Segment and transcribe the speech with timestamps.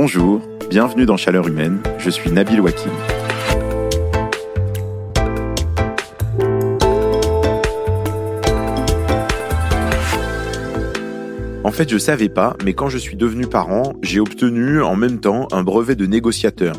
[0.00, 2.92] Bonjour, bienvenue dans Chaleur Humaine, je suis Nabil Wakim.
[11.64, 15.18] En fait, je savais pas, mais quand je suis devenu parent, j'ai obtenu en même
[15.18, 16.76] temps un brevet de négociateur.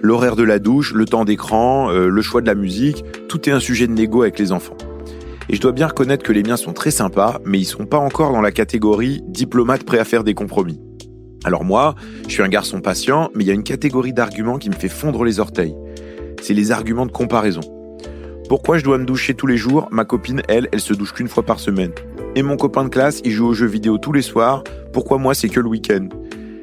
[0.00, 3.52] L'horaire de la douche, le temps d'écran, euh, le choix de la musique, tout est
[3.52, 4.78] un sujet de négo avec les enfants.
[5.50, 7.98] Et je dois bien reconnaître que les miens sont très sympas, mais ils sont pas
[7.98, 10.80] encore dans la catégorie diplomate prêt à faire des compromis.
[11.44, 11.94] Alors moi,
[12.26, 14.88] je suis un garçon patient, mais il y a une catégorie d'arguments qui me fait
[14.88, 15.76] fondre les orteils.
[16.42, 17.60] C'est les arguments de comparaison.
[18.48, 19.88] Pourquoi je dois me doucher tous les jours?
[19.90, 21.92] Ma copine, elle, elle se douche qu'une fois par semaine.
[22.34, 24.64] Et mon copain de classe, il joue aux jeux vidéo tous les soirs.
[24.92, 26.08] Pourquoi moi, c'est que le week-end?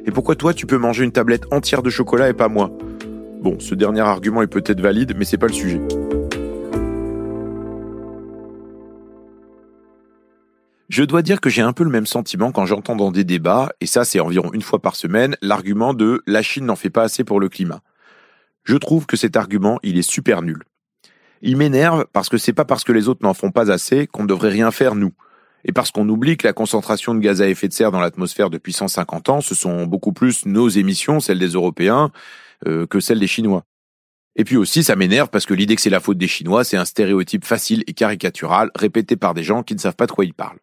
[0.04, 2.70] Et pourquoi toi, tu peux manger une tablette entière de chocolat et pas moi?
[3.40, 5.80] Bon, ce dernier argument est peut-être valide, mais c'est pas le sujet.
[10.92, 13.72] Je dois dire que j'ai un peu le même sentiment quand j'entends dans des débats,
[13.80, 17.04] et ça c'est environ une fois par semaine, l'argument de la Chine n'en fait pas
[17.04, 17.80] assez pour le climat.
[18.64, 20.62] Je trouve que cet argument, il est super nul.
[21.40, 24.24] Il m'énerve parce que c'est pas parce que les autres n'en font pas assez qu'on
[24.24, 25.14] ne devrait rien faire nous
[25.64, 28.50] et parce qu'on oublie que la concentration de gaz à effet de serre dans l'atmosphère
[28.50, 32.10] depuis 150 ans, ce sont beaucoup plus nos émissions, celles des Européens,
[32.66, 33.64] euh, que celles des Chinois.
[34.36, 36.76] Et puis aussi, ça m'énerve parce que l'idée que c'est la faute des Chinois, c'est
[36.76, 40.26] un stéréotype facile et caricatural répété par des gens qui ne savent pas de quoi
[40.26, 40.58] ils parlent.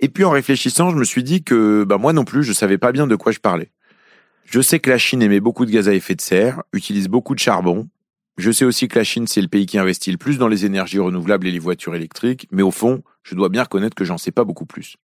[0.00, 2.78] Et puis en réfléchissant, je me suis dit que bah, moi non plus, je savais
[2.78, 3.70] pas bien de quoi je parlais.
[4.44, 7.34] Je sais que la Chine émet beaucoup de gaz à effet de serre, utilise beaucoup
[7.34, 7.88] de charbon,
[8.40, 10.64] je sais aussi que la Chine, c'est le pays qui investit le plus dans les
[10.64, 14.16] énergies renouvelables et les voitures électriques, mais au fond, je dois bien reconnaître que j'en
[14.16, 14.96] sais pas beaucoup plus.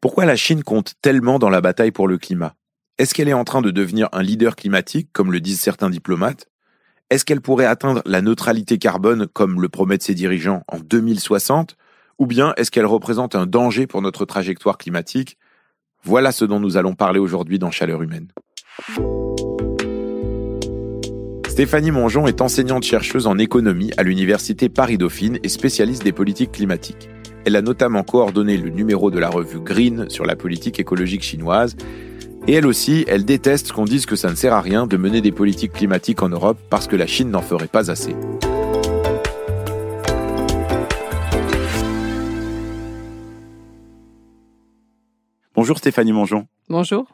[0.00, 2.56] Pourquoi la Chine compte tellement dans la bataille pour le climat?
[2.98, 6.48] Est-ce qu'elle est en train de devenir un leader climatique, comme le disent certains diplomates?
[7.10, 11.76] Est-ce qu'elle pourrait atteindre la neutralité carbone, comme le promettent ses dirigeants, en 2060
[12.18, 15.38] Ou bien est-ce qu'elle représente un danger pour notre trajectoire climatique?
[16.02, 18.28] Voilà ce dont nous allons parler aujourd'hui dans Chaleur humaine.
[21.48, 27.08] Stéphanie Mongeon est enseignante-chercheuse en économie à l'université Paris-Dauphine et spécialiste des politiques climatiques.
[27.44, 31.76] Elle a notamment coordonné le numéro de la revue Green sur la politique écologique chinoise.
[32.48, 35.20] Et elle aussi, elle déteste qu'on dise que ça ne sert à rien de mener
[35.20, 38.14] des politiques climatiques en Europe parce que la Chine n'en ferait pas assez.
[45.58, 46.46] Bonjour Stéphanie Mongeon.
[46.68, 47.04] Bonjour.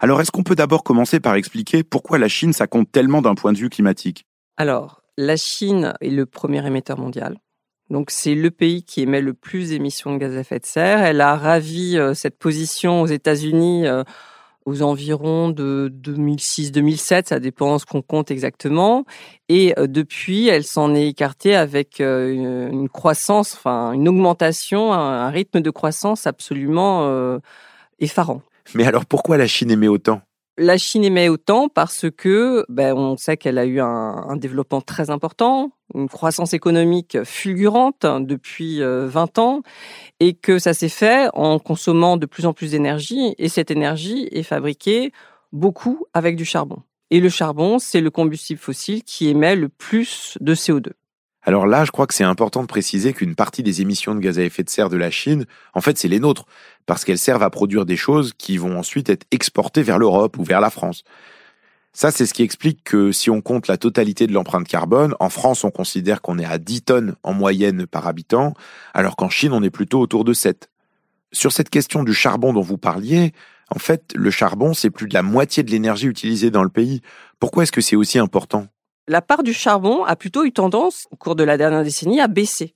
[0.00, 3.36] Alors, est-ce qu'on peut d'abord commencer par expliquer pourquoi la Chine, ça compte tellement d'un
[3.36, 4.26] point de vue climatique?
[4.56, 7.38] Alors, la Chine est le premier émetteur mondial.
[7.90, 11.00] Donc, c'est le pays qui émet le plus d'émissions de gaz à effet de serre.
[11.00, 14.02] Elle a ravi euh, cette position aux États-Unis euh,
[14.66, 19.04] aux environs de 2006-2007, ça dépend ce qu'on compte exactement.
[19.48, 25.60] Et euh, depuis, elle s'en est écartée avec une croissance, enfin une augmentation, un rythme
[25.60, 27.38] de croissance absolument
[28.02, 28.42] effarant.
[28.74, 30.20] Mais alors pourquoi la Chine émet autant?
[30.58, 35.08] La Chine émet autant parce que ben, on sait qu'elle a eu un, développement très
[35.08, 39.62] important, une croissance économique fulgurante depuis 20 euh, ans,
[40.20, 44.28] et que ça s'est fait en consommant de plus en plus d'énergie, et cette énergie
[44.30, 45.12] est fabriquée
[45.52, 46.82] beaucoup avec du charbon.
[47.10, 50.92] Et le charbon, c'est le combustible fossile qui émet le plus de CO2.
[51.44, 54.38] Alors là, je crois que c'est important de préciser qu'une partie des émissions de gaz
[54.38, 56.46] à effet de serre de la Chine, en fait, c'est les nôtres,
[56.86, 60.44] parce qu'elles servent à produire des choses qui vont ensuite être exportées vers l'Europe ou
[60.44, 61.04] vers la France.
[61.94, 65.28] Ça, c'est ce qui explique que si on compte la totalité de l'empreinte carbone, en
[65.28, 68.54] France, on considère qu'on est à 10 tonnes en moyenne par habitant,
[68.94, 70.70] alors qu'en Chine, on est plutôt autour de 7.
[71.32, 73.32] Sur cette question du charbon dont vous parliez,
[73.74, 77.02] en fait, le charbon, c'est plus de la moitié de l'énergie utilisée dans le pays.
[77.38, 78.66] Pourquoi est-ce que c'est aussi important?
[79.08, 82.28] La part du charbon a plutôt eu tendance, au cours de la dernière décennie, à
[82.28, 82.74] baisser.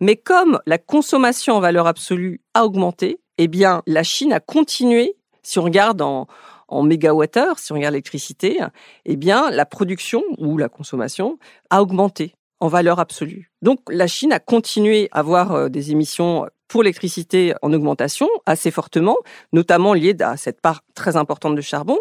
[0.00, 5.16] Mais comme la consommation en valeur absolue a augmenté, eh bien, la Chine a continué,
[5.42, 6.26] si on regarde en,
[6.68, 8.60] en mégawattheure, si on regarde l'électricité,
[9.06, 11.38] eh bien, la production ou la consommation
[11.70, 13.50] a augmenté en valeur absolue.
[13.62, 18.70] Donc, la Chine a continué à avoir euh, des émissions pour l'électricité en augmentation assez
[18.70, 19.16] fortement,
[19.54, 21.98] notamment liées à cette part très importante de charbon.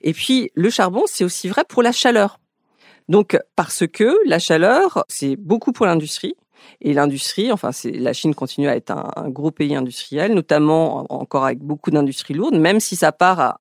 [0.00, 2.40] Et puis, le charbon, c'est aussi vrai pour la chaleur.
[3.08, 6.34] Donc, parce que la chaleur, c'est beaucoup pour l'industrie.
[6.80, 11.44] Et l'industrie, enfin, c'est la Chine continue à être un, gros pays industriel, notamment encore
[11.44, 13.60] avec beaucoup d'industries lourdes, même si ça part à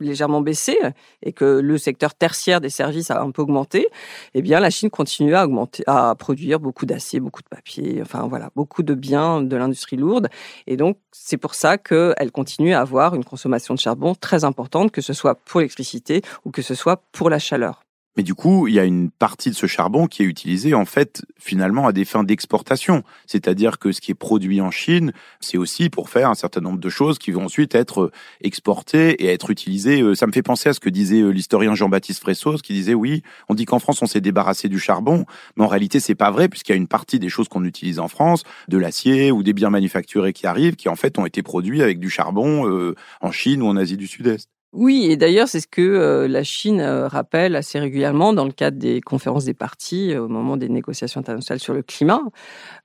[0.00, 0.76] légèrement baissé
[1.22, 3.86] et que le secteur tertiaire des services a un peu augmenté,
[4.34, 8.26] eh bien la Chine continue à augmenter, à produire beaucoup d'acier, beaucoup de papier, enfin
[8.26, 10.28] voilà, beaucoup de biens de l'industrie lourde.
[10.66, 14.90] Et donc c'est pour ça qu'elle continue à avoir une consommation de charbon très importante,
[14.90, 17.83] que ce soit pour l'électricité ou que ce soit pour la chaleur.
[18.16, 20.84] Mais du coup, il y a une partie de ce charbon qui est utilisé en
[20.84, 23.02] fait finalement à des fins d'exportation.
[23.26, 26.78] C'est-à-dire que ce qui est produit en Chine, c'est aussi pour faire un certain nombre
[26.78, 30.00] de choses qui vont ensuite être exportées et être utilisées.
[30.02, 32.94] Euh, ça me fait penser à ce que disait euh, l'historien Jean-Baptiste Fressos, qui disait
[32.94, 35.24] oui, on dit qu'en France on s'est débarrassé du charbon,
[35.56, 37.98] mais en réalité c'est pas vrai puisqu'il y a une partie des choses qu'on utilise
[37.98, 41.42] en France, de l'acier ou des biens manufacturés qui arrivent, qui en fait ont été
[41.42, 44.53] produits avec du charbon euh, en Chine ou en Asie du Sud-Est.
[44.74, 48.50] Oui, et d'ailleurs, c'est ce que euh, la Chine euh, rappelle assez régulièrement dans le
[48.50, 52.20] cadre des conférences des partis euh, au moment des négociations internationales sur le climat.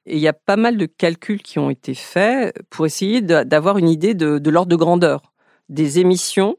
[0.05, 3.79] Et il y a pas mal de calculs qui ont été faits pour essayer d'avoir
[3.79, 5.33] une idée de, l'ordre de grandeur
[5.69, 6.57] des émissions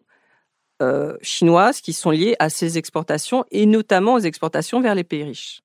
[1.21, 5.61] chinoises qui sont liées à ces exportations et notamment aux exportations vers les pays riches.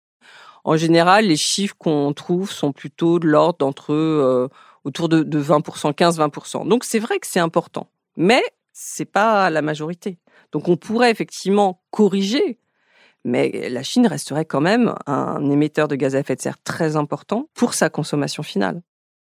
[0.65, 4.50] En général, les chiffres qu'on trouve sont plutôt de l'ordre d'entre
[4.83, 6.67] autour de, de 20%, 15-20%.
[6.67, 7.88] Donc c'est vrai que c'est important.
[8.17, 8.44] Mais
[8.77, 10.19] c'est pas la majorité.
[10.51, 12.60] Donc on pourrait effectivement corriger,
[13.24, 16.98] mais la Chine resterait quand même un émetteur de gaz à effet de serre très
[16.98, 18.81] important pour sa consommation finale.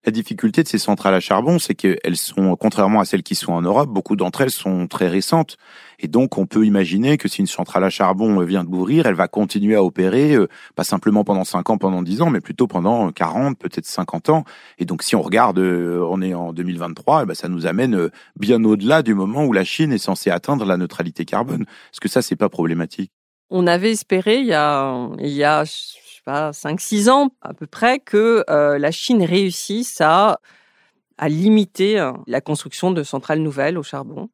[0.06, 3.54] La difficulté de ces centrales à charbon, c'est qu'elles sont, contrairement à celles qui sont
[3.54, 5.56] en Europe, beaucoup d'entre elles sont très récentes.
[5.98, 9.14] Et donc, on peut imaginer que si une centrale à charbon vient de mourir, elle
[9.14, 12.68] va continuer à opérer, euh, pas simplement pendant 5 ans, pendant 10 ans, mais plutôt
[12.68, 14.44] pendant 40, peut-être 50 ans.
[14.78, 17.96] Et donc, si on regarde, euh, on est en 2023, eh ben, ça nous amène
[17.96, 21.62] euh, bien au-delà du moment où la Chine est censée atteindre la neutralité carbone.
[21.62, 23.14] Est-ce que ça, c'est pas problématique?
[23.50, 25.64] On avait espéré, il y a, il y a
[26.24, 30.40] pas, 5-6 ans à peu près, que euh, la Chine réussisse à,
[31.18, 34.30] à limiter euh, la construction de centrales nouvelles au charbon.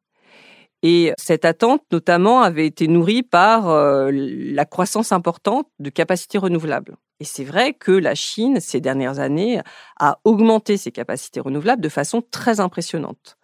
[0.82, 6.96] Et cette attente, notamment, avait été nourrie par euh, la croissance importante de capacités renouvelables.
[7.20, 9.60] Et c'est vrai que la Chine, ces dernières années,
[9.98, 13.36] a augmenté ses capacités renouvelables de façon très impressionnante.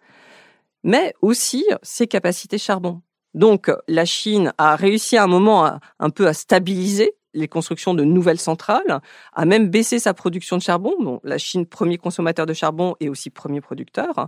[0.83, 3.01] Mais aussi ses capacités charbon.
[3.35, 8.03] Donc, la Chine a réussi à un moment un peu à stabiliser les constructions de
[8.03, 9.01] nouvelles centrales,
[9.33, 10.93] a même baissé sa production de charbon.
[10.99, 14.27] Bon, la Chine, premier consommateur de charbon et aussi premier producteur.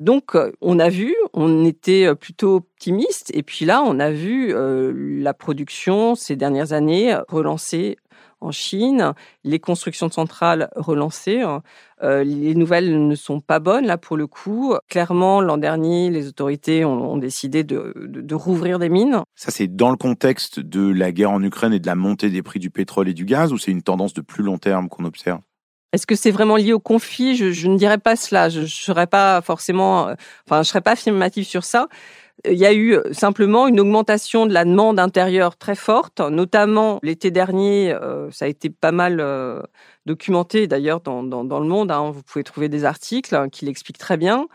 [0.00, 4.10] Donc, euh, on a vu, on était euh, plutôt optimiste, et puis là, on a
[4.10, 7.96] vu euh, la production ces dernières années relancer
[8.42, 9.12] en Chine,
[9.44, 11.42] les constructions de centrales relancées.
[12.02, 14.74] Euh, les nouvelles ne sont pas bonnes là pour le coup.
[14.88, 19.22] Clairement, l'an dernier, les autorités ont, décidé de, de, rouvrir des mines.
[19.36, 22.42] Ça, c'est dans le contexte de la guerre en Ukraine et de la montée des
[22.42, 25.04] prix du pétrole et du gaz, ou c'est une tendance de plus long terme qu'on
[25.04, 25.40] observe?
[25.92, 27.36] Est-ce que c'est vraiment lié au conflit?
[27.36, 28.48] Je, je, ne dirais pas cela.
[28.48, 30.14] Je ne serais pas forcément,
[30.46, 31.88] enfin, je serais pas affirmative sur ça
[32.44, 36.98] il y a eu euh, simplement une augmentation de la demande intérieure très forte, notamment
[37.02, 39.62] l'été dernier, euh, ça a été pas mal euh,
[40.06, 42.10] documenté d'ailleurs dans, le monde, hein.
[42.10, 44.48] vous pouvez trouver des articles hein, qui l'expliquent très bien,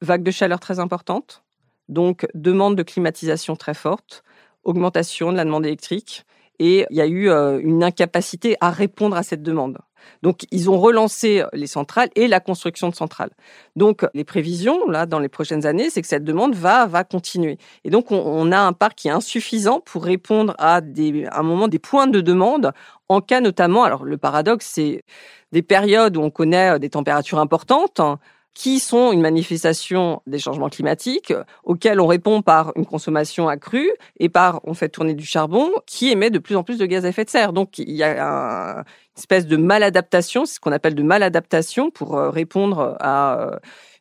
[0.00, 1.42] vague de chaleur très importante,
[1.88, 4.22] donc demande de climatisation très forte,
[4.62, 6.24] augmentation de la demande électrique,
[6.58, 9.78] et il y a eu une incapacité à répondre à cette demande.
[10.22, 13.30] Donc, ils ont relancé les centrales et la construction de centrales.
[13.76, 17.58] Donc, les prévisions, là, dans les prochaines années, c'est que cette demande va, va continuer.
[17.84, 21.42] Et donc, on, a un parc qui est insuffisant pour répondre à, des, à un
[21.42, 22.72] moment des points de demande
[23.08, 25.04] en cas notamment, alors le paradoxe, c'est
[25.52, 28.00] des périodes où on connaît des températures importantes,
[28.54, 31.32] qui sont une manifestation des changements climatiques
[31.64, 36.10] auxquels on répond par une consommation accrue et par on fait tourner du charbon qui
[36.10, 37.52] émet de plus en plus de gaz à effet de serre.
[37.52, 38.84] Donc il y a une
[39.16, 43.58] espèce de maladaptation, c'est ce qu'on appelle de maladaptation pour euh, répondre à euh,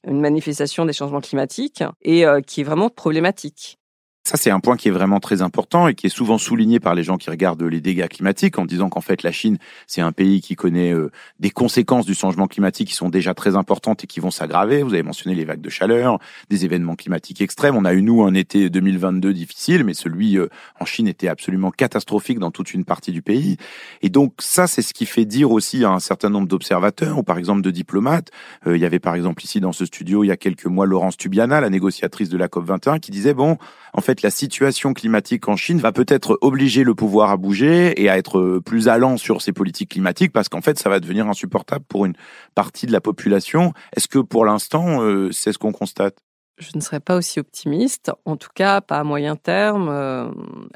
[0.08, 3.81] une manifestation des changements climatiques et euh, qui est vraiment problématique.
[4.24, 6.94] Ça, c'est un point qui est vraiment très important et qui est souvent souligné par
[6.94, 10.12] les gens qui regardent les dégâts climatiques en disant qu'en fait, la Chine, c'est un
[10.12, 14.08] pays qui connaît euh, des conséquences du changement climatique qui sont déjà très importantes et
[14.08, 14.84] qui vont s'aggraver.
[14.84, 16.20] Vous avez mentionné les vagues de chaleur,
[16.52, 17.76] des événements climatiques extrêmes.
[17.76, 20.50] On a eu, nous, un été 2022 difficile, mais celui euh,
[20.80, 23.58] en Chine était absolument catastrophique dans toute une partie du pays.
[24.04, 27.24] Et donc, ça, c'est ce qui fait dire aussi à un certain nombre d'observateurs ou
[27.24, 28.30] par exemple de diplomates.
[28.68, 30.86] Euh, il y avait par exemple ici dans ce studio, il y a quelques mois,
[30.86, 33.58] Laurence Tubiana, la négociatrice de la COP21, qui disait, bon,
[33.94, 38.10] en fait, la situation climatique en Chine va peut-être obliger le pouvoir à bouger et
[38.10, 41.86] à être plus allant sur ces politiques climatiques parce qu'en fait, ça va devenir insupportable
[41.88, 42.16] pour une
[42.54, 43.74] partie de la population.
[43.96, 46.18] Est-ce que pour l'instant, euh, c'est ce qu'on constate?
[46.58, 49.90] Je ne serais pas aussi optimiste, en tout cas pas à moyen terme.
[49.90, 50.30] Euh,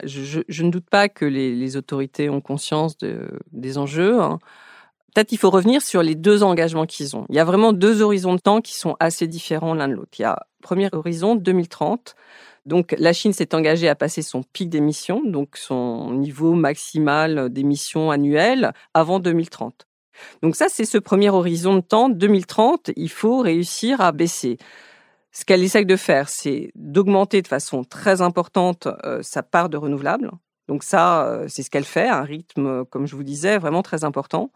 [0.03, 2.97] je, ne doute pas que les, autorités ont conscience
[3.51, 4.19] des enjeux.
[4.19, 4.39] Hein.
[5.13, 7.25] Peut-être il faut revenir sur les deux engagements qu'ils ont.
[7.29, 10.11] Il y a vraiment deux horizons de temps qui sont assez différents l'un de l'autre.
[10.17, 12.15] Il y a premier horizon 2030
[12.65, 18.11] donc la Chine s'est engagée à passer son pic d'émissions, donc son niveau maximal d'émissions
[18.11, 19.87] annuelles, avant 2030.
[20.41, 22.09] Donc ça, c'est ce premier horizon de temps.
[22.09, 24.57] 2030, il faut réussir à baisser.
[25.31, 29.77] Ce qu'elle essaie de faire, c'est d'augmenter de façon très importante euh, sa part de
[29.77, 30.31] renouvelables.
[30.67, 34.51] Donc ça, c'est ce qu'elle fait, un rythme, comme je vous disais, vraiment très important.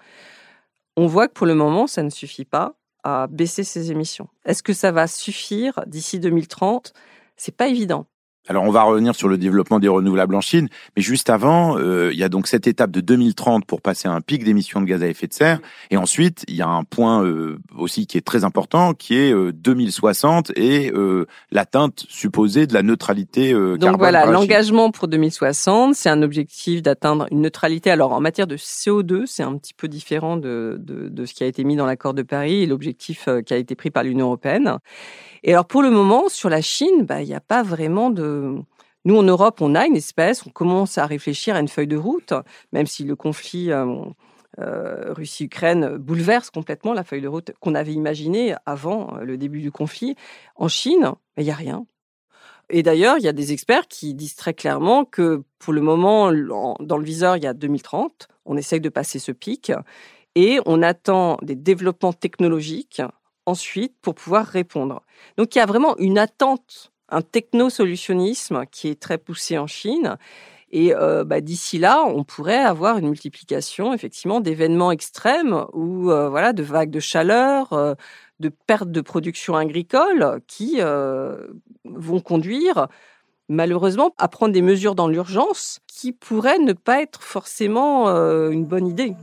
[0.98, 2.74] On voit que pour le moment, ça ne suffit pas
[3.04, 4.28] à baisser ses émissions.
[4.46, 6.94] Est-ce que ça va suffire d'ici 2030
[7.40, 8.06] C'est pas évident.
[8.50, 12.10] Alors on va revenir sur le développement des renouvelables en Chine, mais juste avant, euh,
[12.12, 14.88] il y a donc cette étape de 2030 pour passer à un pic d'émissions de
[14.88, 15.60] gaz à effet de serre,
[15.92, 19.32] et ensuite il y a un point euh, aussi qui est très important, qui est
[19.54, 20.92] 2060 euh, et
[21.52, 23.78] l'atteinte supposée de la neutralité carbone.
[23.78, 27.92] Donc voilà, l'engagement pour 2060, c'est un objectif d'atteindre une neutralité.
[27.92, 31.44] Alors en matière de CO2, c'est un petit peu différent de, de, de ce qui
[31.44, 34.26] a été mis dans l'accord de Paris et l'objectif qui a été pris par l'Union
[34.26, 34.80] européenne.
[35.44, 38.39] Et alors pour le moment, sur la Chine, bah, il n'y a pas vraiment de...
[39.06, 41.98] Nous, en Europe, on a une espèce, on commence à réfléchir à une feuille de
[41.98, 42.34] route,
[42.74, 44.04] même si le conflit euh,
[44.60, 49.62] euh, Russie-Ukraine bouleverse complètement la feuille de route qu'on avait imaginée avant euh, le début
[49.62, 50.16] du conflit.
[50.56, 51.86] En Chine, il n'y a rien.
[52.70, 56.32] Et d'ailleurs, il y a des experts qui disent très clairement que pour le moment,
[56.32, 58.28] dans le viseur, il y a 2030.
[58.46, 59.72] On essaye de passer ce pic
[60.36, 63.02] et on attend des développements technologiques
[63.46, 65.02] ensuite pour pouvoir répondre.
[65.38, 70.18] Donc il y a vraiment une attente, un technosolutionnisme qui est très poussé en Chine.
[70.72, 76.30] Et euh, bah, d'ici là, on pourrait avoir une multiplication effectivement d'événements extrêmes ou euh,
[76.30, 77.96] voilà de vagues de chaleur, euh,
[78.40, 80.80] de pertes de production agricole qui
[81.84, 82.88] vont conduire
[83.50, 88.88] malheureusement à prendre des mesures dans l'urgence qui pourraient ne pas être forcément une bonne
[88.88, 89.14] idée.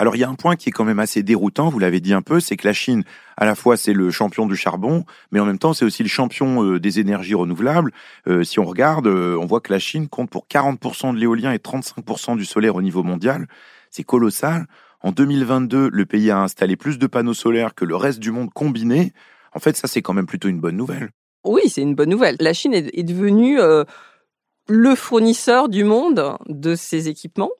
[0.00, 2.12] Alors il y a un point qui est quand même assez déroutant, vous l'avez dit
[2.12, 3.02] un peu, c'est que la Chine,
[3.36, 6.08] à la fois c'est le champion du charbon, mais en même temps c'est aussi le
[6.08, 7.92] champion euh, des énergies renouvelables.
[8.28, 11.52] Euh, si on regarde, euh, on voit que la Chine compte pour 40% de l'éolien
[11.52, 13.48] et 35% du solaire au niveau mondial.
[13.90, 14.66] C'est colossal.
[15.00, 18.50] En 2022, le pays a installé plus de panneaux solaires que le reste du monde
[18.52, 19.12] combiné.
[19.52, 21.10] En fait, ça c'est quand même plutôt une bonne nouvelle.
[21.44, 22.36] Oui, c'est une bonne nouvelle.
[22.38, 23.58] La Chine est, devenue
[24.68, 27.50] le fournisseur du monde de ces équipements.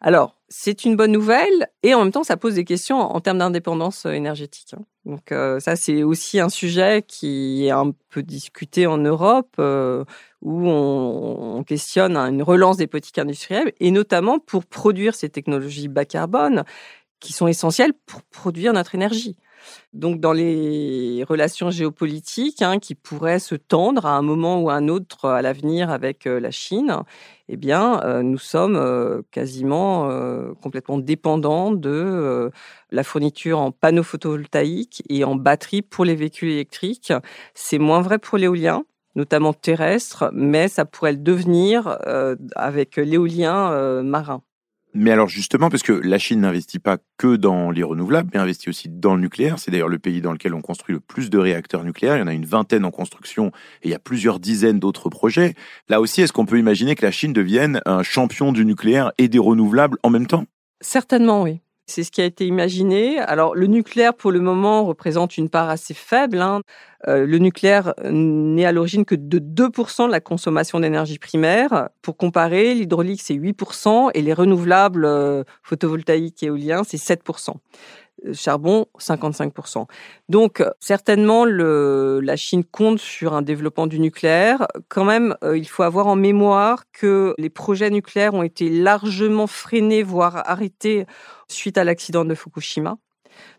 [0.00, 3.38] Alors, c'est une bonne nouvelle et en même temps, ça pose des questions en termes
[3.38, 4.74] d'indépendance euh, énergétique.
[4.74, 4.84] Hein.
[5.04, 10.04] Donc euh, ça, c'est aussi un sujet qui est un peu discuté en Europe, euh,
[10.42, 16.04] où on, questionne une relance des politiques industrielles, et notamment pour produire ces technologies bas
[16.04, 16.64] carbone
[17.18, 19.36] qui sont essentielles pour produire notre énergie.
[19.92, 24.74] Donc, dans les relations géopolitiques hein, qui pourraient se tendre à un moment ou à
[24.74, 26.98] un autre à l'avenir avec euh, la Chine,
[27.48, 30.10] eh bien, euh, nous sommes euh, quasiment
[30.60, 32.50] complètement dépendants de
[32.90, 37.12] la fourniture en panneaux photovoltaïques et en batteries pour les véhicules électriques.
[37.54, 41.98] C'est moins vrai pour l'éolien notamment terrestre, mais ça pourrait le devenir
[42.54, 44.42] avec l'éolien marin.
[44.98, 48.70] Mais alors justement, parce que la Chine n'investit pas que dans les renouvelables, mais investit
[48.70, 49.58] aussi dans le nucléaire.
[49.58, 52.16] C'est d'ailleurs le pays dans lequel on construit le plus de réacteurs nucléaires.
[52.16, 53.48] Il y en a une vingtaine en construction
[53.82, 55.54] et il y a plusieurs dizaines d'autres projets.
[55.90, 59.28] Là aussi, est-ce qu'on peut imaginer que la Chine devienne un champion du nucléaire et
[59.28, 60.46] des renouvelables en même temps?
[60.80, 61.60] Certainement, oui.
[61.88, 63.20] C'est ce qui a été imaginé.
[63.20, 66.40] Alors, le nucléaire, pour le moment, représente une part assez faible.
[66.40, 66.62] Hein.
[67.06, 71.90] Euh, le nucléaire n'est à l'origine que de 2% de la consommation d'énergie primaire.
[72.02, 77.54] Pour comparer, l'hydraulique, c'est 8% et les renouvelables euh, photovoltaïques et éoliens, c'est 7%
[78.32, 79.86] charbon 55%.
[80.28, 84.66] Donc certainement le, la Chine compte sur un développement du nucléaire.
[84.88, 89.46] Quand même, euh, il faut avoir en mémoire que les projets nucléaires ont été largement
[89.46, 91.06] freinés, voire arrêtés
[91.48, 92.96] suite à l'accident de Fukushima.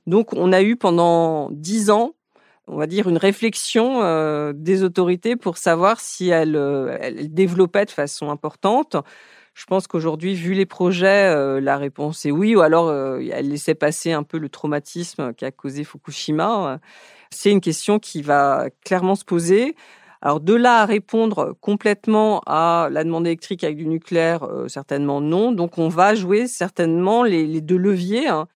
[0.05, 2.13] Donc on a eu pendant dix ans
[2.67, 7.91] on va dire, une réflexion euh, des autorités pour savoir si euh, elles développaient de
[7.91, 8.97] façon importante
[9.57, 13.49] je pense qu'aujourd'hui, vu les projets, euh, la réponse est oui, ou alors euh, elle
[13.49, 16.79] laissait passer un peu le traumatisme qui a causé Fukushima.
[17.31, 19.75] C'est une question qui va clairement se poser.
[20.21, 25.21] Alors de là à répondre complètement à la demande électrique avec du nucléaire, euh, certainement
[25.21, 25.51] non.
[25.51, 28.27] Donc on va jouer certainement les, deux leviers.
[28.27, 28.47] Hein.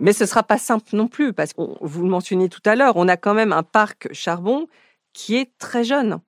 [0.00, 2.96] Mais ce sera pas simple non plus, parce que vous le mentionnez tout à l'heure,
[2.96, 4.66] on a quand même un parc charbon
[5.12, 6.20] qui est très jeune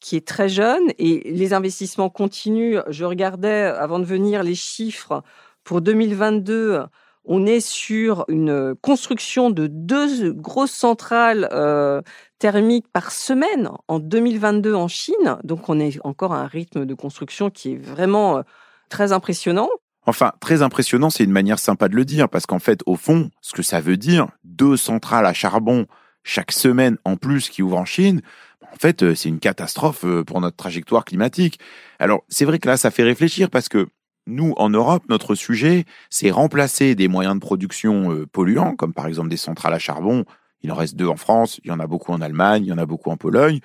[0.00, 2.78] qui est très jeune et les investissements continuent.
[2.88, 5.22] Je regardais avant de venir les chiffres
[5.62, 6.80] pour 2022.
[7.26, 12.00] On est sur une construction de deux grosses centrales euh,
[12.38, 15.36] thermiques par semaine en 2022 en Chine.
[15.44, 18.42] Donc on est encore à un rythme de construction qui est vraiment euh,
[18.88, 19.68] très impressionnant.
[20.06, 23.30] Enfin, très impressionnant, c'est une manière sympa de le dire, parce qu'en fait, au fond,
[23.42, 25.86] ce que ça veut dire, deux centrales à charbon
[26.22, 28.22] chaque semaine en plus qui ouvrent en Chine,
[28.72, 31.58] en fait, euh, c'est une catastrophe euh, pour notre trajectoire climatique.
[31.98, 33.88] Alors, c'est vrai que là, ça fait réfléchir parce que
[34.26, 39.06] Nous, en Europe, notre sujet, c'est remplacer des moyens de production euh, polluants, comme par
[39.06, 40.24] exemple des centrales à charbon,
[40.62, 42.72] il en reste deux en France, il y en a beaucoup en Allemagne, il y
[42.72, 43.60] en a beaucoup en Pologne,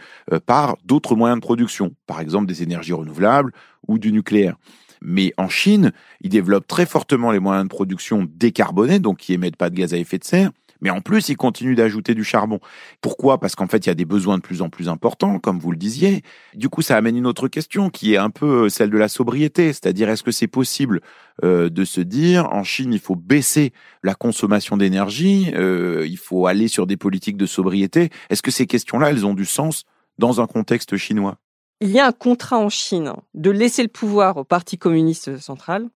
[0.45, 3.51] par d'autres moyens de production, par exemple des énergies renouvelables
[3.87, 4.55] ou du nucléaire.
[5.01, 9.57] Mais en Chine, ils développent très fortement les moyens de production décarbonés, donc qui émettent
[9.57, 10.51] pas de gaz à effet de serre,
[10.85, 12.59] mais en plus, ils continuent d'ajouter du charbon.
[13.01, 13.39] Pourquoi?
[13.39, 15.71] Parce qu'en fait, il y a des besoins de plus en plus importants, comme vous
[15.71, 16.21] le disiez.
[16.53, 19.73] Du coup, ça amène une autre question qui est un peu celle de la sobriété,
[19.73, 21.01] c'est-à-dire est-ce que c'est possible
[21.43, 23.73] euh, de se dire en Chine, il faut baisser
[24.03, 28.11] la consommation d'énergie, euh, il faut aller sur des politiques de sobriété?
[28.29, 29.85] Est-ce que ces questions-là, elles ont du sens
[30.19, 31.39] dans un contexte chinois?
[31.81, 35.89] Il y a un contrat en Chine de laisser le pouvoir au Parti communiste central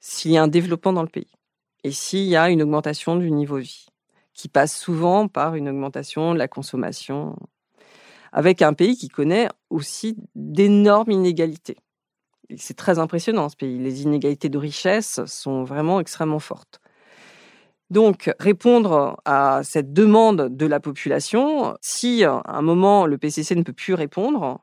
[0.00, 1.30] s'il y a un développement dans le pays
[1.82, 3.86] et s'il y a une augmentation du niveau de vie
[4.34, 7.36] qui passe souvent par une augmentation de la consommation,
[8.32, 11.76] avec un pays qui connaît aussi d'énormes inégalités.
[12.56, 13.78] C'est très impressionnant ce pays.
[13.78, 16.80] Les inégalités de richesse sont vraiment extrêmement fortes.
[17.90, 23.62] Donc, répondre à cette demande de la population, si à un moment le PCC ne
[23.62, 24.60] peut plus répondre,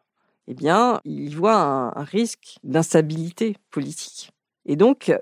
[0.48, 4.32] eh bien, il voit un, risque d'instabilité politique.
[4.66, 5.13] Et donc,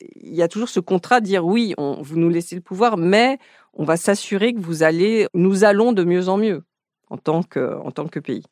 [0.00, 3.38] il y a toujours ce contrat de dire oui, vous nous laissez le pouvoir, mais
[3.78, 6.64] on va s'assurer que vous allez, nous allons de mieux en mieux
[7.08, 8.44] en tant que, en tant que pays.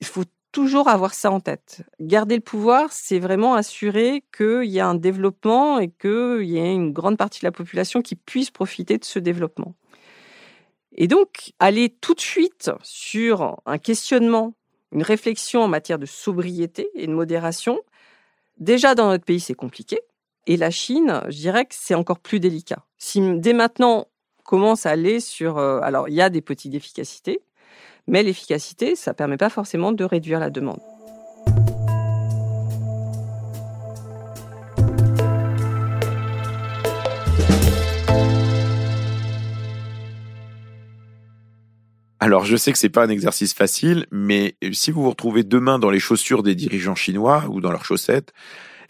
[0.00, 1.82] Il faut toujours avoir ça en tête.
[2.00, 6.74] Garder le pouvoir, c'est vraiment assurer qu'il y a un développement et qu'il y ait
[6.74, 9.74] une grande partie de la population qui puisse profiter de ce développement.
[10.92, 14.54] Et donc, aller tout de suite sur un questionnement,
[14.92, 17.80] une réflexion en matière de sobriété et de modération,
[18.58, 20.00] déjà dans notre pays, c'est compliqué
[20.46, 22.84] et la Chine, je dirais que c'est encore plus délicat.
[22.98, 24.08] Si dès maintenant
[24.50, 25.58] commence à aller sur...
[25.58, 27.40] Euh, alors, il y a des petits d'efficacité,
[28.08, 30.80] mais l'efficacité, ça ne permet pas forcément de réduire la demande.
[42.18, 45.78] Alors, je sais que c'est pas un exercice facile, mais si vous vous retrouvez demain
[45.78, 48.32] dans les chaussures des dirigeants chinois ou dans leurs chaussettes,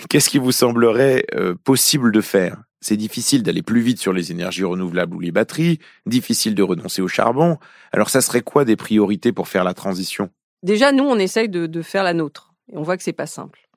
[0.08, 2.62] Qu'est-ce qui vous semblerait euh, possible de faire?
[2.80, 7.02] C'est difficile d'aller plus vite sur les énergies renouvelables ou les batteries, difficile de renoncer
[7.02, 7.58] au charbon.
[7.92, 10.30] Alors ça serait quoi des priorités pour faire la transition?
[10.62, 12.54] Déjà, nous, on essaye de, faire la nôtre.
[12.72, 13.68] Et on voit que c'est pas simple.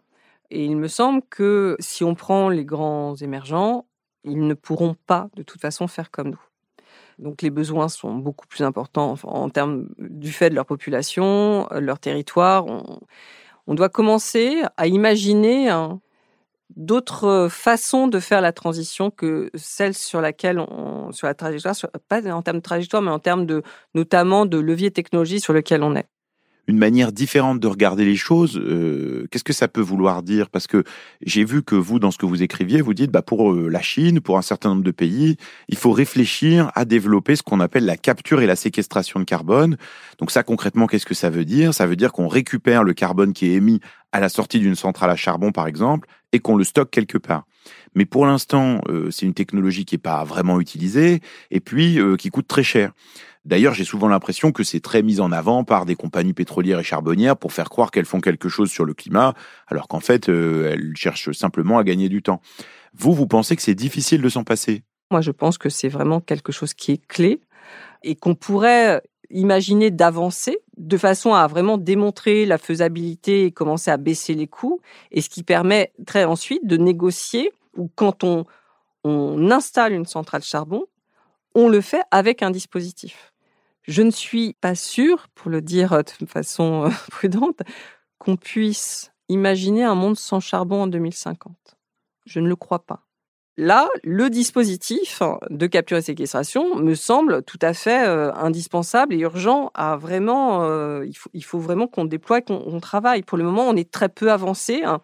[0.51, 3.86] Et il me semble que si on prend les grands émergents,
[4.23, 6.41] ils ne pourront pas de toute façon faire comme nous.
[7.19, 11.80] Donc les besoins sont beaucoup plus importants en, termes du fait de leur population, euh,
[11.80, 12.65] leur territoire.
[12.67, 12.99] On,
[13.67, 15.69] on doit commencer à imaginer
[16.75, 21.75] d'autres façons de faire la transition que celle sur laquelle on, sur la trajectoire,
[22.07, 23.63] pas en termes de trajectoire, mais en termes de,
[23.95, 26.07] notamment de levier technologie sur lequel on est
[26.67, 28.58] une manière différente de regarder les choses.
[28.58, 30.49] Euh, qu'est-ce que ça peut vouloir dire?
[30.49, 30.84] Parce que
[31.21, 33.82] j'ai vu que vous, dans ce que vous écriviez, vous dites, bah pour euh, la
[33.82, 35.36] Chine, pour un certain nombre de pays,
[35.67, 39.78] il faut réfléchir à développer ce qu'on appelle la capture et la séquestration de carbone.
[40.19, 41.73] Donc ça, concrètement, qu'est-ce que ça veut dire?
[41.73, 43.82] Ça veut dire qu'on récupère le carbone qui est émis
[44.13, 47.45] à la sortie d'une centrale à charbon, par exemple, et qu'on le stocke quelque part.
[47.95, 51.19] Mais pour l'instant, euh, c'est une technologie qui n'est pas vraiment utilisée
[51.52, 52.91] et puis qui coûte très cher.
[53.45, 56.84] D'ailleurs, j'ai souvent l'impression que c'est très mis en avant par des compagnies pétrolières et
[56.84, 59.34] charbonnières pour faire croire qu'elles font quelque chose sur le climat,
[59.67, 62.41] alors qu'en fait, euh, elles cherchent simplement à gagner du temps.
[62.93, 64.84] Vous, vous pensez que c'est difficile de s'en passer?
[65.12, 67.41] Moi, je pense que c'est vraiment quelque chose qui est clé
[68.03, 73.97] et qu'on pourrait imaginer d'avancer de façon à vraiment démontrer la faisabilité et commencer à
[73.97, 74.79] baisser les coûts,
[75.12, 78.45] et ce qui permettrait ensuite de négocier, ou quand on,
[79.03, 80.86] on installe une centrale charbon,
[81.56, 83.33] on le fait avec un dispositif.
[83.84, 87.62] Je ne suis pas sûre, pour le dire euh, de façon euh, prudente,
[88.17, 91.54] qu'on puisse imaginer un monde sans charbon en 2050.
[92.26, 93.02] Je ne le crois pas.
[93.56, 99.19] Là, le dispositif de capture et séquestration me semble tout à fait euh, indispensable et
[99.19, 100.65] urgent à vraiment.
[101.04, 103.22] il, faut, vraiment qu'on déploie, qu'on travaille.
[103.22, 104.82] Pour le moment, on est très peu avancé.
[104.84, 105.02] Hein.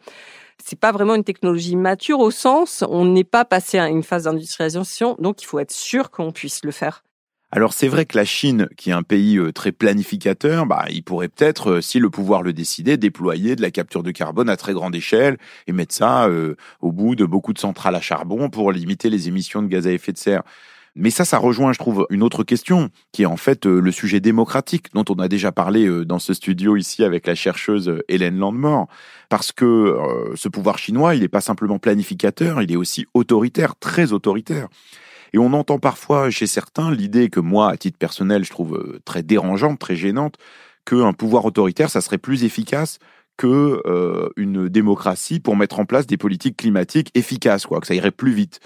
[0.64, 4.24] C'est pas vraiment une technologie mature au sens, on n'est pas passé à une phase
[4.24, 7.04] d'industrialisation, donc il faut être sûr qu'on puisse le faire
[7.52, 11.02] alors c'est vrai que la Chine, qui est un pays euh, très planificateur, bah, il
[11.02, 14.58] pourrait peut-être, euh, si le pouvoir le décidait, déployer de la capture de carbone à
[14.58, 18.52] très grande échelle et mettre ça euh, au bout de beaucoup de centrales à charbon
[18.52, 20.44] pour limiter les émissions de gaz à effet de serre.
[20.96, 24.20] Mais ça, ça rejoint, je trouve, une autre question, qui est en fait le sujet
[24.20, 28.88] démocratique, dont on a déjà parlé dans ce studio ici avec la chercheuse Hélène Landemort.
[29.30, 29.96] Parce que
[30.36, 34.68] ce pouvoir chinois, il n'est pas simplement planificateur, il est aussi autoritaire, très autoritaire.
[35.34, 39.00] Et on entend parfois chez certains l'idée que moi, à titre personnel, je trouve euh,
[39.06, 40.36] très dérangeante, très gênante,
[40.86, 43.00] qu'un pouvoir autoritaire, ça serait plus efficace
[43.38, 47.96] que euh, une démocratie pour mettre en place des politiques climatiques efficaces, quoi, que ça
[47.96, 48.60] irait plus vite.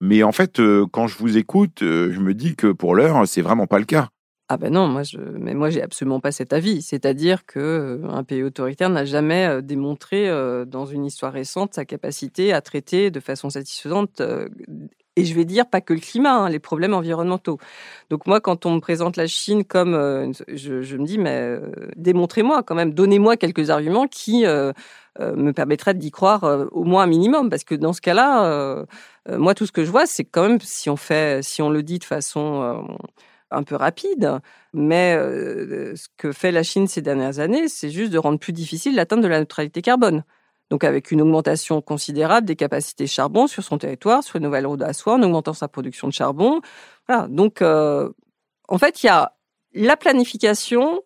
[0.00, 3.42] Mais en fait, euh, quand je vous écoute, je me dis que pour l'heure, c'est
[3.42, 4.08] vraiment pas le cas.
[4.52, 6.82] Ah ben non, moi je, mais moi j'ai absolument pas cet avis.
[6.82, 10.28] C'est-à-dire que un pays autoritaire n'a jamais démontré
[10.66, 14.20] dans une histoire récente sa capacité à traiter de façon satisfaisante
[15.16, 17.58] et je vais dire pas que le climat, hein, les problèmes environnementaux.
[18.10, 21.60] Donc moi, quand on me présente la Chine comme, euh, je, me dis, mais euh,
[21.96, 24.72] démontrez-moi quand même, donnez-moi quelques arguments qui euh,
[25.18, 28.86] me permettraient d'y croire au moins un minimum, parce que dans ce cas-là,
[29.28, 31.82] moi tout ce que je vois, c'est quand même si on fait, si on le
[31.82, 32.86] dit de façon
[33.50, 34.38] un peu rapide,
[34.72, 38.94] mais ce que fait la Chine ces dernières années, c'est juste de rendre plus difficile
[38.94, 40.22] l'atteinte de la neutralité carbone
[40.70, 44.82] donc avec une augmentation considérable des capacités charbon sur son territoire, sur une nouvelle route
[44.82, 46.60] à soie, en augmentant sa production de charbon.
[47.08, 47.26] Voilà.
[47.28, 48.08] Donc, euh,
[48.68, 49.32] en fait, il y a
[49.74, 51.02] la planification,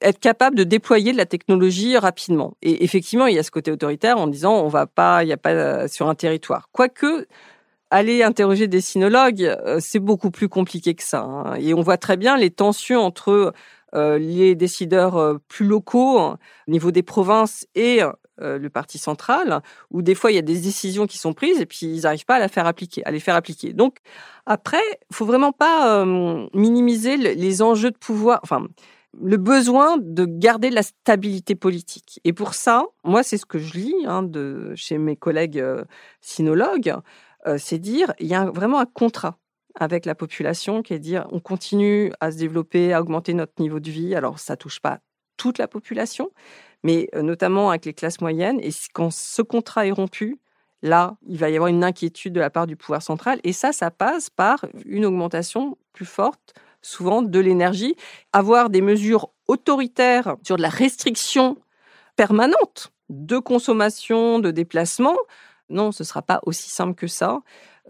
[0.00, 2.56] être capable de déployer de la technologie rapidement.
[2.62, 5.32] Et effectivement, il y a ce côté autoritaire en disant on va pas, il n'y
[5.32, 6.68] a pas euh, sur un territoire.
[6.70, 7.26] Quoique,
[7.90, 11.22] aller interroger des sinologues, euh, c'est beaucoup plus compliqué que ça.
[11.22, 11.56] Hein.
[11.56, 13.52] Et on voit très bien les tensions entre
[13.94, 18.00] les décideurs plus locaux, au niveau des provinces et
[18.40, 21.60] euh, le parti central, où des fois il y a des décisions qui sont prises
[21.60, 23.72] et puis ils n'arrivent pas à les faire appliquer.
[23.74, 23.98] Donc
[24.46, 24.80] après,
[25.12, 28.66] faut vraiment pas euh, minimiser les enjeux de pouvoir, enfin
[29.20, 32.20] le besoin de garder la stabilité politique.
[32.24, 35.84] Et pour ça, moi c'est ce que je lis hein, de chez mes collègues euh,
[36.22, 36.94] sinologues,
[37.58, 39.36] c'est dire il y a vraiment un contrat
[39.74, 43.80] avec la population qui est dire on continue à se développer, à augmenter notre niveau
[43.80, 44.14] de vie.
[44.14, 45.00] Alors ça touche pas
[45.36, 46.30] toute la population,
[46.82, 48.60] mais notamment avec les classes moyennes.
[48.60, 50.40] Et quand ce contrat est rompu,
[50.82, 53.40] là, il va y avoir une inquiétude de la part du pouvoir central.
[53.44, 57.94] Et ça, ça passe par une augmentation plus forte, souvent, de l'énergie.
[58.32, 61.56] Avoir des mesures autoritaires sur de la restriction
[62.16, 65.16] permanente de consommation, de déplacement,
[65.68, 67.40] non, ce ne sera pas aussi simple que ça.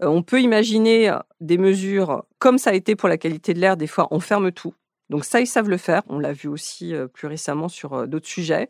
[0.01, 3.77] On peut imaginer des mesures comme ça a été pour la qualité de l'air.
[3.77, 4.73] Des fois, on ferme tout.
[5.09, 6.03] Donc ça, ils savent le faire.
[6.07, 8.69] On l'a vu aussi euh, plus récemment sur euh, d'autres sujets.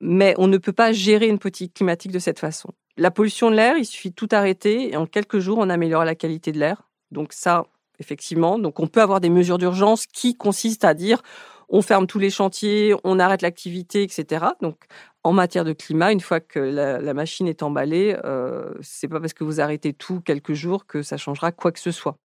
[0.00, 2.70] Mais on ne peut pas gérer une politique climatique de cette façon.
[2.96, 6.04] La pollution de l'air, il suffit de tout arrêter et en quelques jours, on améliore
[6.04, 6.88] la qualité de l'air.
[7.10, 7.66] Donc ça,
[7.98, 11.22] effectivement, donc on peut avoir des mesures d'urgence qui consistent à dire
[11.68, 14.46] on ferme tous les chantiers, on arrête l'activité, etc.
[14.60, 14.84] Donc
[15.24, 19.32] en matière de climat, une fois que la, machine est emballée, euh, c'est pas parce
[19.32, 22.16] que vous arrêtez tout quelques jours que ça changera quoi que ce soit.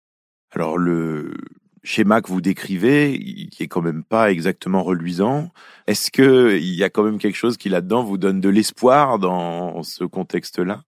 [0.51, 1.33] Alors le,
[1.83, 5.49] schéma que vous décrivez, il est quand même pas exactement reluisant.
[5.87, 9.19] Est-ce que il y a quand même quelque chose qui là-dedans vous donne de l'espoir
[9.19, 10.83] dans ce contexte-là?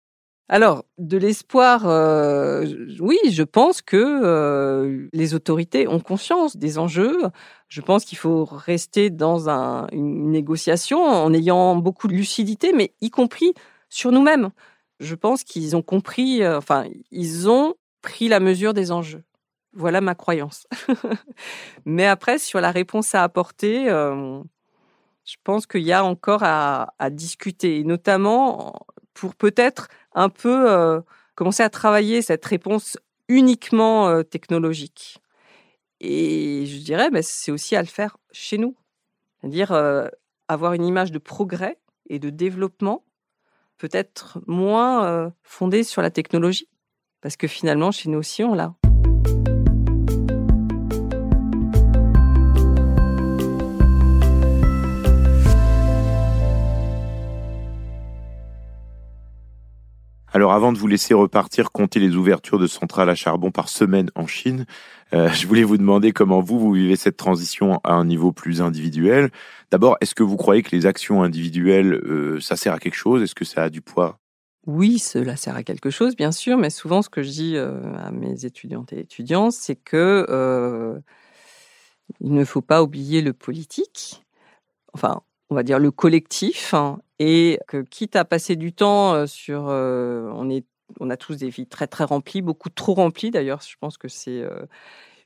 [0.49, 2.65] Alors, de l'espoir, euh,
[2.99, 7.17] oui, je pense que euh, les autorités ont conscience des enjeux.
[7.69, 12.93] Je pense qu'il faut rester dans un, une négociation en ayant beaucoup de lucidité, mais
[13.01, 13.53] y compris
[13.89, 14.49] sur nous-mêmes.
[14.99, 19.23] Je pense qu'ils ont compris, euh, enfin, ils ont pris la mesure des enjeux.
[19.73, 20.67] Voilà ma croyance.
[21.85, 24.41] Mais après, sur la réponse à apporter, euh,
[25.25, 31.01] je pense qu'il y a encore à, discuter, notamment pour peut-être un peu euh,
[31.35, 32.97] commencer à travailler cette réponse
[33.29, 35.19] uniquement euh, technologique.
[35.99, 38.75] Et je dirais, mais c'est aussi à le faire chez nous.
[39.39, 39.71] C'est-à-dire
[40.47, 43.03] avoir une image de progrès et de développement,
[43.77, 46.69] peut-être moins fondée sur la technologie.
[47.21, 48.75] Parce que finalement, chez nous aussi, on l'a.
[60.35, 64.09] Alors avant de vous laisser repartir compter les ouvertures de centrales à charbon par semaine
[64.15, 64.65] en Chine,
[65.13, 68.59] euh, je voulais vous demander comment vous, vous vivez cette transition à un niveau plus
[68.59, 69.29] individuel.
[69.69, 73.21] D'abord, est-ce que vous croyez que les actions individuelles, euh, ça sert à quelque chose?
[73.21, 74.17] Est-ce que ça a du poids?
[74.65, 77.95] Oui, cela sert à quelque chose, bien sûr, mais souvent ce que je dis euh,
[77.97, 80.99] à mes étudiantes et étudiants, c'est que
[82.21, 84.23] il ne faut pas oublier le politique,
[84.93, 90.49] enfin, on va dire le collectif, hein, et quitte à passer du temps sur, on
[90.49, 90.65] est,
[90.99, 93.61] on a tous des vies très très remplies, beaucoup trop remplies d'ailleurs.
[93.61, 94.43] Je pense que c'est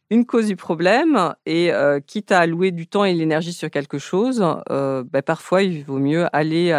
[0.10, 1.72] une cause du problème et
[2.06, 6.28] quitte à allouer du temps et l'énergie sur quelque chose, ben, parfois il vaut mieux
[6.36, 6.72] aller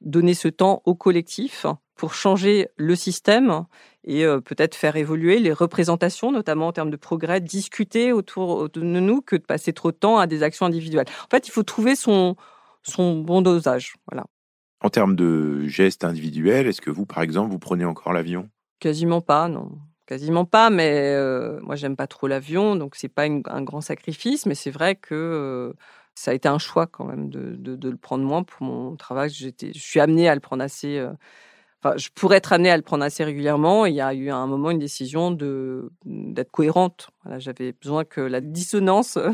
[0.00, 3.64] donner ce temps au collectif pour changer le système
[4.04, 9.20] et peut-être faire évoluer les représentations, notamment en termes de progrès, discuter autour de nous
[9.20, 11.08] que de passer trop de temps à des actions individuelles.
[11.24, 12.36] En fait, il faut trouver son,
[12.82, 13.94] son bon dosage.
[14.10, 14.26] Voilà.
[14.80, 18.48] En termes de gestes individuels, est-ce que vous, par exemple, vous prenez encore l'avion?
[18.78, 19.72] Quasiment pas, non.
[20.06, 24.46] Quasiment pas, mais euh, moi, j'aime pas trop l'avion, donc c'est pas un grand sacrifice,
[24.46, 25.72] mais c'est vrai que euh,
[26.14, 29.30] Ça a été un choix quand même de, de, le prendre moins pour mon travail.
[29.30, 30.98] J'étais, je suis amenée à le prendre assez.
[30.98, 31.12] Euh,
[31.82, 33.86] enfin, je pourrais être amenée à le prendre assez régulièrement.
[33.86, 37.10] Il y a eu à un moment une décision de d'être cohérente.
[37.24, 39.32] Voilà, j'avais besoin que la dissonance à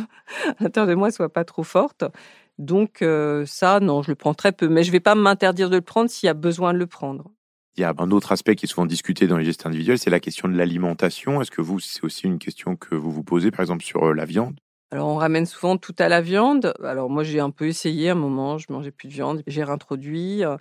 [0.61, 2.05] l'intérieur de moi soit pas trop forte.
[2.59, 4.69] Donc euh, ça, non, je le prends très peu.
[4.69, 7.31] Mais je vais pas m'interdire de le prendre s'il y a besoin de le prendre.
[7.77, 10.11] Il y a un autre aspect qui est souvent discuté dans les gestes individuels, c'est
[10.11, 11.43] la question de l'alimentation.
[11.43, 14.15] Est-ce que vous, c'est aussi une question que vous vous posez, par exemple, sur euh,
[14.15, 14.55] la viande?
[14.93, 16.73] Alors, on ramène souvent tout à la viande.
[16.85, 20.45] Alors, moi, j'ai un peu essayé un moment, je mangeais plus de viande, j'ai réintroduit.
[20.45, 20.57] Euh,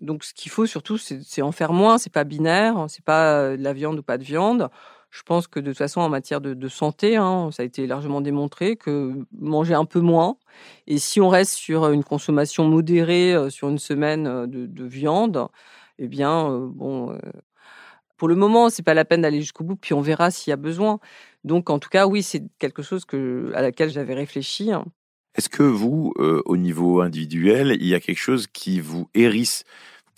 [0.00, 1.96] donc, ce qu'il faut surtout, c'est en faire moins.
[1.96, 4.68] C'est pas binaire, c'est pas de la viande ou pas de viande.
[5.10, 8.20] Je pense que de toute façon, en matière de, santé, hein, ça a été largement
[8.20, 10.36] démontré que manger un peu moins.
[10.86, 15.48] Et si on reste sur une consommation modérée euh, sur une semaine de, viande,
[15.98, 17.18] eh bien, bon,
[18.18, 20.52] pour le moment, c'est pas la peine d'aller jusqu'au bout, puis on verra s'il y
[20.52, 20.98] a besoin.
[21.44, 23.06] Donc, en tout cas, oui, c'est quelque chose
[23.54, 24.72] à laquelle j'avais réfléchi.
[24.72, 24.84] Hein.
[25.36, 29.62] Est-ce que vous, euh, au niveau individuel, il y a quelque chose qui vous hérisse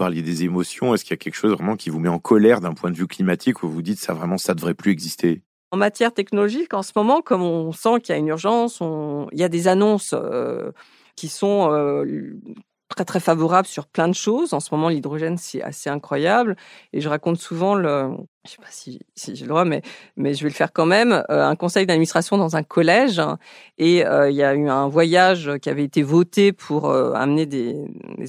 [0.01, 0.95] parliez des émotions.
[0.95, 2.97] Est-ce qu'il y a quelque chose vraiment qui vous met en colère d'un point de
[2.97, 5.43] vue climatique où vous dites ça vraiment ça devrait plus exister?
[5.73, 9.39] En matière technologique, en ce moment, comme on sent qu'il y a une urgence, il
[9.39, 10.73] y a des annonces euh,
[11.17, 12.33] qui sont euh,
[12.89, 14.55] très très favorable sur plein de choses.
[14.55, 16.57] En ce moment, l'hydrogène, c'est assez incroyable.
[16.95, 18.09] Et je raconte souvent le,
[18.47, 19.83] je sais pas si, si j'ai le droit, mais,
[20.17, 23.21] mais je vais le faire quand même, euh, un conseil d'administration dans un collège.
[23.77, 27.45] Et euh, il y a eu un voyage qui avait été voté pour euh, amener
[27.45, 27.75] des,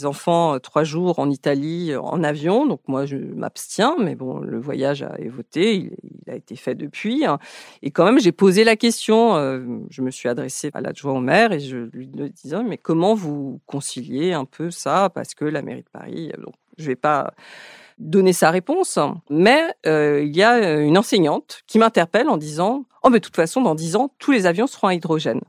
[0.03, 2.65] enfants trois jours en Italie en avion.
[2.65, 6.75] Donc moi, je m'abstiens, mais bon, le voyage a été voté, il, a été fait
[6.75, 7.23] depuis.
[7.81, 9.35] Et quand même, j'ai posé la question,
[9.89, 13.59] je me suis adressée à l'adjoint au maire et je lui disais, mais comment vous
[13.67, 15.09] conciliez un peu ça?
[15.13, 17.33] Parce que la mairie de Paris, donc, je vais pas
[18.01, 22.85] donner sa réponse, mais euh, il y a euh, une enseignante qui m'interpelle en disant
[23.03, 25.41] Oh, mais de toute façon, dans dix ans, tous les avions seront à hydrogène.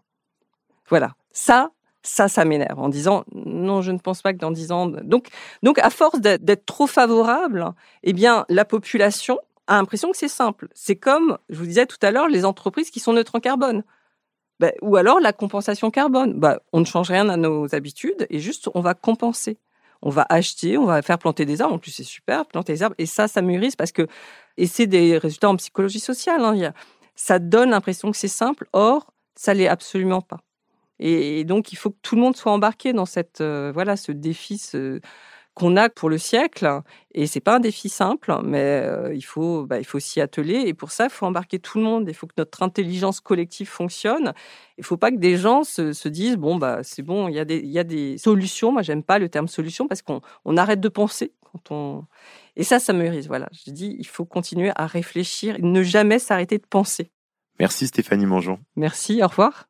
[0.89, 1.15] Voilà.
[1.33, 1.71] Ça,
[2.03, 4.87] ça, ça m'énerve en disant non, je ne pense pas que dans dix ans.
[4.87, 5.29] Donc,
[5.63, 10.69] donc à force d'être trop favorable, eh bien, la population a l'impression que c'est simple.
[10.75, 13.85] C'est comme, je vous disais tout à l'heure, les entreprises qui sont neutres en carbone.
[14.61, 16.35] Ben, ou alors la compensation carbone.
[16.35, 19.59] Ben, on ne change rien à nos habitudes et juste on va compenser
[20.03, 21.75] on va acheter, on va faire planter des arbres.
[21.75, 22.97] En plus, c'est super, planter des arbres.
[22.99, 24.07] Et ça, ça mûrisse parce que,
[24.57, 26.45] et c'est des résultats en psychologie sociale.
[26.45, 26.73] Hein,
[27.15, 28.69] ça donne l'impression que c'est simple.
[28.73, 30.41] Or, ça l'est absolument pas.
[30.99, 34.13] Et, donc, il faut que tout le monde soit embarqué dans cette, euh, voilà, ce
[34.13, 34.59] défi,
[35.55, 36.81] qu'on a pour le siècle.
[37.15, 40.63] Et c'est pas un défi simple, mais euh, il faut, bah, il faut s'y atteler.
[40.67, 42.07] Et pour ça, il faut embarquer tout le monde.
[42.09, 44.33] Il faut que notre intelligence collective fonctionne.
[44.79, 47.45] Il faut pas que des gens se, disent bon bah c'est bon, il y a
[47.45, 48.73] des, il y a des solutions.
[48.73, 52.05] Moi, j'aime pas le terme solution parce qu'on on arrête de penser quand on.
[52.57, 53.21] Et ça, ça me.
[53.27, 57.11] Voilà, je dis il faut continuer à réfléchir, ne jamais s'arrêter de penser.
[57.61, 58.59] Merci Stéphanie Mangeon.
[58.77, 59.23] Merci.
[59.23, 59.67] Au revoir.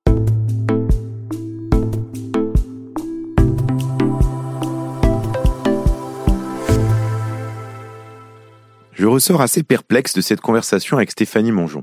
[9.02, 11.82] Je ressors assez perplexe de cette conversation avec Stéphanie Mongeon.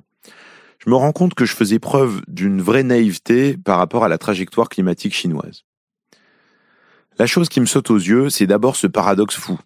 [0.77, 4.17] Je me rends compte que je faisais preuve d'une vraie naïveté par rapport à la
[4.17, 5.65] trajectoire climatique chinoise.
[7.17, 9.59] La chose qui me saute aux yeux, c'est d'abord ce paradoxe fou.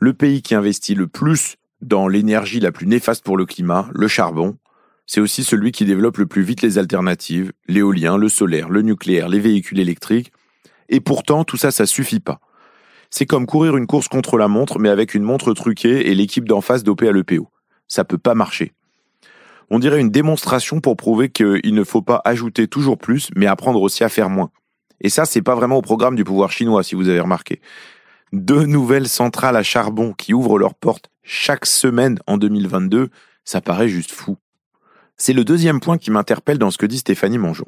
[0.00, 4.08] Le pays qui investit le plus dans l'énergie la plus néfaste pour le climat, le
[4.08, 4.58] charbon,
[5.06, 9.28] c'est aussi celui qui développe le plus vite les alternatives, l'éolien, le solaire, le nucléaire,
[9.28, 10.32] les véhicules électriques.
[10.88, 12.40] Et pourtant, tout ça, ça suffit pas.
[13.10, 16.48] C'est comme courir une course contre la montre, mais avec une montre truquée et l'équipe
[16.48, 17.48] d'en face dopée à l'EPO.
[17.88, 18.72] Ça peut pas marcher.
[19.68, 23.82] On dirait une démonstration pour prouver qu'il ne faut pas ajouter toujours plus, mais apprendre
[23.82, 24.50] aussi à faire moins.
[25.00, 27.60] Et ça, c'est pas vraiment au programme du pouvoir chinois, si vous avez remarqué.
[28.32, 33.08] Deux nouvelles centrales à charbon qui ouvrent leurs portes chaque semaine en 2022,
[33.44, 34.36] ça paraît juste fou.
[35.16, 37.66] C'est le deuxième point qui m'interpelle dans ce que dit Stéphanie Mangeon.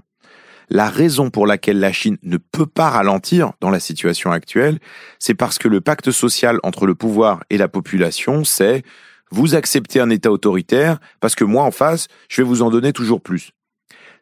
[0.74, 4.78] La raison pour laquelle la Chine ne peut pas ralentir dans la situation actuelle,
[5.18, 8.82] c'est parce que le pacte social entre le pouvoir et la population, c'est
[9.30, 12.94] vous acceptez un État autoritaire parce que moi en face, je vais vous en donner
[12.94, 13.50] toujours plus.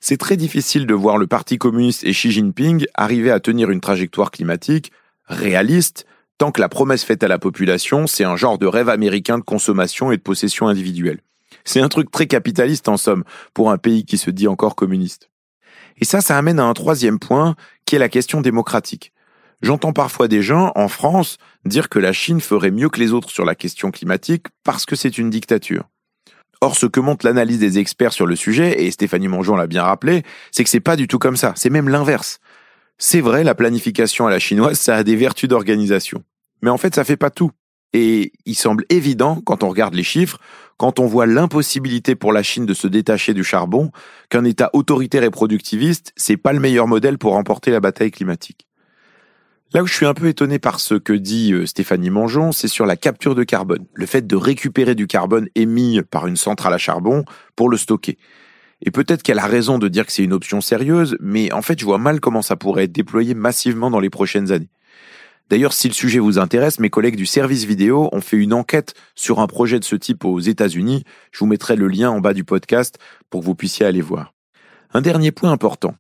[0.00, 3.80] C'est très difficile de voir le Parti communiste et Xi Jinping arriver à tenir une
[3.80, 4.90] trajectoire climatique
[5.26, 6.04] réaliste
[6.36, 9.44] tant que la promesse faite à la population, c'est un genre de rêve américain de
[9.44, 11.20] consommation et de possession individuelle.
[11.62, 13.22] C'est un truc très capitaliste en somme
[13.54, 15.30] pour un pays qui se dit encore communiste.
[16.00, 19.12] Et ça, ça amène à un troisième point, qui est la question démocratique.
[19.62, 21.36] J'entends parfois des gens, en France,
[21.66, 24.96] dire que la Chine ferait mieux que les autres sur la question climatique parce que
[24.96, 25.84] c'est une dictature.
[26.62, 29.82] Or, ce que montre l'analyse des experts sur le sujet, et Stéphanie Mongeon l'a bien
[29.82, 31.52] rappelé, c'est que c'est pas du tout comme ça.
[31.56, 32.38] C'est même l'inverse.
[32.98, 36.22] C'est vrai, la planification à la chinoise, ça a des vertus d'organisation.
[36.62, 37.50] Mais en fait, ça fait pas tout.
[37.92, 40.38] Et il semble évident, quand on regarde les chiffres,
[40.76, 43.90] quand on voit l'impossibilité pour la Chine de se détacher du charbon,
[44.28, 48.66] qu'un État autoritaire et productiviste, c'est pas le meilleur modèle pour remporter la bataille climatique.
[49.72, 52.66] Là où je suis un peu étonné par ce que dit euh, Stéphanie Mangeon, c'est
[52.66, 56.74] sur la capture de carbone, le fait de récupérer du carbone émis par une centrale
[56.74, 57.24] à charbon
[57.54, 58.18] pour le stocker.
[58.82, 61.78] Et peut-être qu'elle a raison de dire que c'est une option sérieuse, mais en fait
[61.78, 64.70] je vois mal comment ça pourrait être déployé massivement dans les prochaines années.
[65.50, 68.94] D'ailleurs, si le sujet vous intéresse, mes collègues du service vidéo ont fait une enquête
[69.16, 71.02] sur un projet de ce type aux États-Unis.
[71.32, 74.32] Je vous mettrai le lien en bas du podcast pour que vous puissiez aller voir.
[74.94, 75.96] Un dernier point important.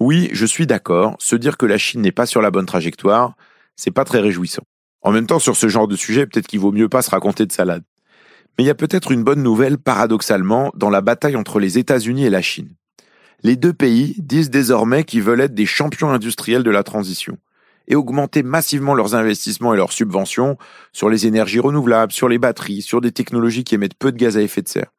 [0.00, 3.34] Oui, je suis d'accord, se dire que la Chine n'est pas sur la bonne trajectoire,
[3.76, 4.62] c'est pas très réjouissant.
[5.02, 7.44] En même temps, sur ce genre de sujet, peut-être qu'il vaut mieux pas se raconter
[7.44, 7.84] de salade.
[8.56, 12.24] Mais il y a peut-être une bonne nouvelle, paradoxalement, dans la bataille entre les États-Unis
[12.24, 12.74] et la Chine.
[13.42, 17.36] Les deux pays disent désormais qu'ils veulent être des champions industriels de la transition
[17.88, 20.56] et augmenter massivement leurs investissements et leurs subventions
[20.92, 24.36] sur les énergies renouvelables, sur les batteries, sur des technologies qui émettent peu de gaz
[24.36, 24.92] à effet de serre.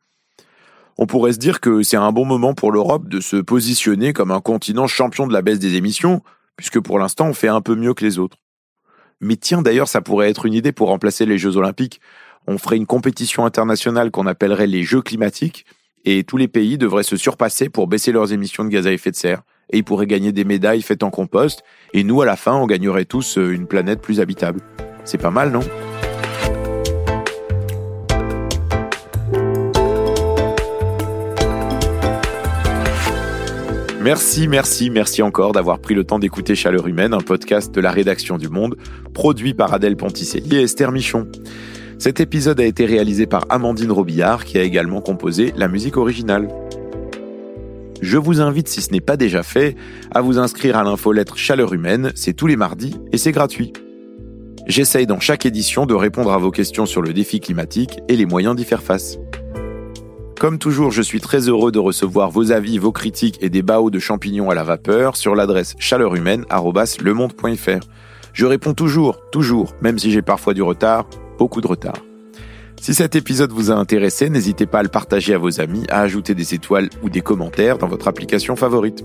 [0.97, 4.31] On pourrait se dire que c'est un bon moment pour l'Europe de se positionner comme
[4.31, 6.21] un continent champion de la baisse des émissions,
[6.57, 8.37] puisque pour l'instant on fait un peu mieux que les autres.
[9.21, 12.01] Mais tiens, d'ailleurs, ça pourrait être une idée pour remplacer les Jeux Olympiques.
[12.47, 15.65] On ferait une compétition internationale qu'on appellerait les Jeux climatiques,
[16.05, 19.11] et tous les pays devraient se surpasser pour baisser leurs émissions de gaz à effet
[19.11, 22.35] de serre et ils pourraient gagner des médailles faites en compost, et nous, à la
[22.35, 24.61] fin, on gagnerait tous euh, une planète plus habitable.
[25.05, 25.61] C'est pas mal, non?
[34.01, 37.91] Merci, merci, merci encore d'avoir pris le temps d'écouter Chaleur Humaine, un podcast de la
[37.91, 38.77] rédaction du Monde,
[39.13, 41.27] produit par Adèle Ponticelli et Esther Michon.
[41.97, 46.47] Cet épisode a été réalisé par Amandine Robillard, qui a également composé la musique originale.
[48.01, 49.75] Je vous invite, si ce n'est pas déjà fait,
[50.11, 53.73] à vous inscrire à l'infolettre Chaleur Humaine, c'est tous les mardis et c'est gratuit.
[54.67, 58.25] J'essaye dans chaque édition de répondre à vos questions sur le défi climatique et les
[58.25, 59.17] moyens d'y faire face.
[60.39, 63.89] Comme toujours, je suis très heureux de recevoir vos avis, vos critiques et des baos
[63.89, 67.85] de champignons à la vapeur sur l'adresse chaleurhumaine.lemonde.fr.
[68.31, 71.07] Je réponds toujours, toujours, même si j'ai parfois du retard,
[71.37, 71.97] beaucoup de retard.
[72.81, 75.99] Si cet épisode vous a intéressé, n'hésitez pas à le partager à vos amis, à
[75.99, 79.03] ajouter des étoiles ou des commentaires dans votre application favorite.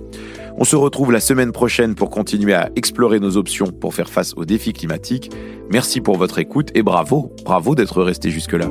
[0.56, 4.32] On se retrouve la semaine prochaine pour continuer à explorer nos options pour faire face
[4.36, 5.32] aux défis climatiques.
[5.70, 8.70] Merci pour votre écoute et bravo, bravo d'être resté jusque-là.